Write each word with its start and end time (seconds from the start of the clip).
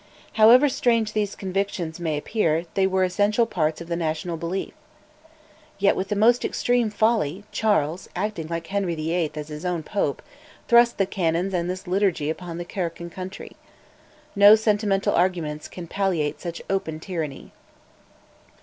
However 0.33 0.67
strange 0.67 1.13
these 1.13 1.35
convictions 1.35 1.99
may 1.99 2.17
appear, 2.17 2.65
they 2.73 2.87
were 2.87 3.03
essential 3.03 3.45
parts 3.45 3.81
of 3.81 3.87
the 3.87 3.95
national 3.95 4.35
belief. 4.35 4.73
Yet, 5.77 5.95
with 5.95 6.07
the 6.07 6.15
most 6.15 6.43
extreme 6.43 6.89
folly, 6.89 7.43
Charles, 7.51 8.09
acting 8.15 8.47
like 8.47 8.65
Henry 8.65 8.95
VIII. 8.95 9.29
as 9.35 9.49
his 9.49 9.63
own 9.63 9.83
Pope, 9.83 10.23
thrust 10.67 10.97
the 10.97 11.05
canons 11.05 11.53
and 11.53 11.69
this 11.69 11.85
Liturgy 11.85 12.31
upon 12.31 12.57
the 12.57 12.65
Kirk 12.65 12.99
and 12.99 13.11
country. 13.11 13.51
No 14.35 14.55
sentimental 14.55 15.13
arguments 15.13 15.67
can 15.67 15.85
palliate 15.85 16.41
such 16.41 16.63
open 16.67 16.99
tyranny. 16.99 17.51